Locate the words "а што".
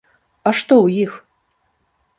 0.47-0.73